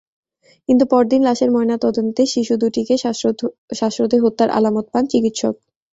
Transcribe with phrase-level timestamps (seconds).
[0.69, 2.93] কিন্তু পরদিন লাশের ময়নাতদন্তে শিশু দুটিকে
[3.71, 5.55] শ্বাসরোধে হত্যার আলামত পান চিকিৎসক।